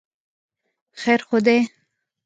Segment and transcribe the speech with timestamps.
[1.01, 1.59] خیر خو دی.